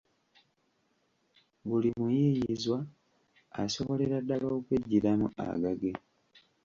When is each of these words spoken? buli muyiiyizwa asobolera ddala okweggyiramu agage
buli 1.67 1.89
muyiiyizwa 1.99 2.77
asobolera 3.63 4.17
ddala 4.23 4.47
okweggyiramu 4.57 5.27
agage 5.51 5.91